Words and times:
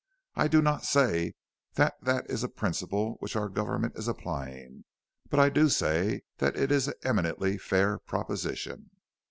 I 0.33 0.47
do 0.47 0.63
not 0.63 0.83
say 0.83 1.35
that 1.75 2.03
that 2.03 2.27
is 2.27 2.43
a 2.43 2.49
principle 2.49 3.17
which 3.19 3.35
our 3.35 3.47
government 3.47 3.95
is 3.97 4.07
applying, 4.07 4.83
but 5.29 5.39
I 5.39 5.49
do 5.49 5.69
say 5.69 6.23
that 6.37 6.55
it 6.57 6.71
is 6.71 6.87
an 6.87 6.95
eminently 7.03 7.59
fair 7.59 7.99
proposition. 7.99 8.89